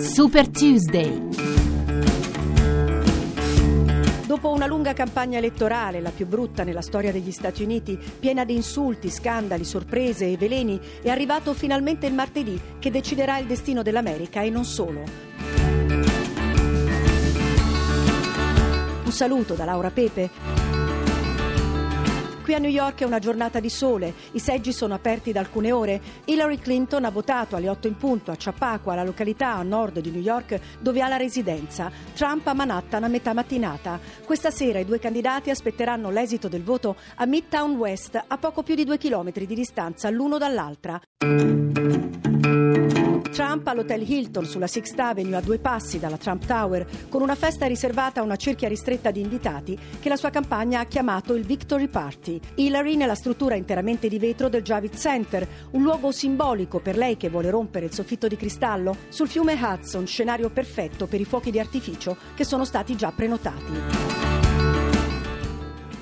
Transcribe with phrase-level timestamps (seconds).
[0.00, 1.28] Super Tuesday.
[4.26, 8.56] Dopo una lunga campagna elettorale, la più brutta nella storia degli Stati Uniti, piena di
[8.56, 14.42] insulti, scandali, sorprese e veleni, è arrivato finalmente il martedì che deciderà il destino dell'America
[14.42, 15.04] e non solo.
[19.04, 20.69] Un saluto da Laura Pepe.
[22.50, 25.70] Qui a New York è una giornata di sole, i seggi sono aperti da alcune
[25.70, 26.00] ore.
[26.24, 30.10] Hillary Clinton ha votato alle 8 in punto a Chappaqua, la località a nord di
[30.10, 31.92] New York dove ha la residenza.
[32.12, 34.00] Trump a Manhattan a metà mattinata.
[34.24, 38.74] Questa sera i due candidati aspetteranno l'esito del voto a Midtown West, a poco più
[38.74, 41.00] di due chilometri di distanza l'uno dall'altra.
[43.30, 47.66] Trump all'Hotel Hilton sulla Sixth Avenue a due passi dalla Trump Tower con una festa
[47.66, 51.88] riservata a una cerchia ristretta di invitati che la sua campagna ha chiamato il Victory
[51.88, 52.40] Party.
[52.56, 57.28] Hillary nella struttura interamente di vetro del Javits Center, un luogo simbolico per lei che
[57.28, 61.58] vuole rompere il soffitto di cristallo, sul fiume Hudson, scenario perfetto per i fuochi di
[61.60, 63.72] artificio che sono stati già prenotati.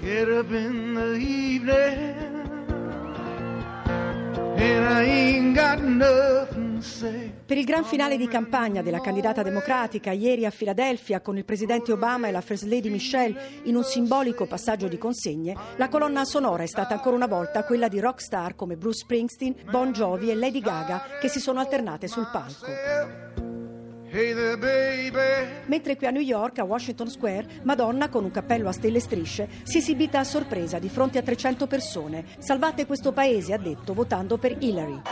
[0.00, 2.34] Get up in the evening
[4.56, 6.53] and I ain't got nothing
[7.46, 11.92] per il gran finale di campagna della candidata democratica ieri a Filadelfia con il presidente
[11.92, 16.62] Obama e la First Lady Michelle in un simbolico passaggio di consegne, la colonna sonora
[16.62, 20.60] è stata ancora una volta quella di rockstar come Bruce Springsteen, Bon Jovi e Lady
[20.60, 22.66] Gaga che si sono alternate sul palco.
[25.66, 29.00] Mentre qui a New York, a Washington Square, Madonna con un cappello a stelle e
[29.00, 32.24] strisce si è esibita a sorpresa di fronte a 300 persone.
[32.38, 35.02] Salvate questo paese, ha detto, votando per Hillary.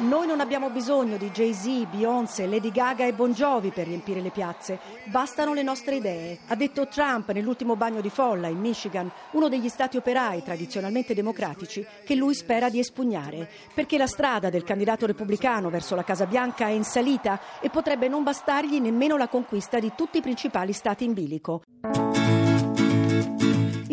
[0.00, 4.30] Noi non abbiamo bisogno di Jay-Z, Beyoncé, Lady Gaga e Bon Jovi per riempire le
[4.30, 4.80] piazze.
[5.04, 9.68] Bastano le nostre idee, ha detto Trump nell'ultimo bagno di folla in Michigan, uno degli
[9.68, 15.70] stati operai tradizionalmente democratici che lui spera di espugnare, perché la strada del candidato repubblicano
[15.70, 19.92] verso la Casa Bianca è in salita e potrebbe non bastargli nemmeno la conquista di
[19.96, 21.62] tutti i principali stati in bilico.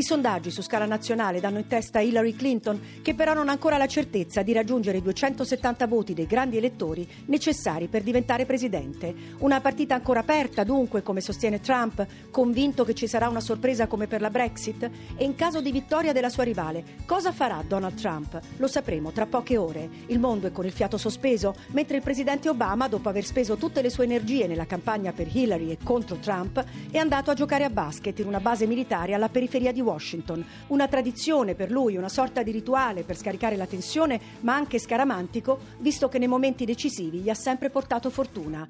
[0.01, 3.77] I sondaggi su scala nazionale danno in testa Hillary Clinton, che però non ha ancora
[3.77, 9.13] la certezza di raggiungere i 270 voti dei grandi elettori necessari per diventare presidente.
[9.41, 14.07] Una partita ancora aperta, dunque, come sostiene Trump, convinto che ci sarà una sorpresa come
[14.07, 14.89] per la Brexit?
[15.15, 18.39] E in caso di vittoria della sua rivale, cosa farà Donald Trump?
[18.57, 19.87] Lo sapremo tra poche ore.
[20.07, 23.83] Il mondo è con il fiato sospeso, mentre il presidente Obama, dopo aver speso tutte
[23.83, 27.69] le sue energie nella campagna per Hillary e contro Trump, è andato a giocare a
[27.69, 29.90] basket in una base militare alla periferia di Washington.
[29.91, 30.45] Washington.
[30.67, 35.59] Una tradizione per lui, una sorta di rituale per scaricare la tensione, ma anche scaramantico,
[35.79, 38.67] visto che nei momenti decisivi gli ha sempre portato fortuna.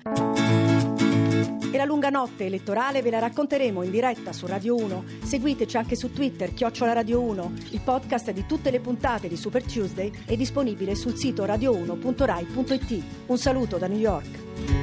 [1.74, 5.04] E la lunga notte elettorale ve la racconteremo in diretta su Radio 1.
[5.24, 7.54] Seguiteci anche su Twitter, chiocciola Radio 1.
[7.70, 13.04] Il podcast di tutte le puntate di Super Tuesday è disponibile sul sito radio1.rai.it.
[13.28, 14.81] Un saluto da New York.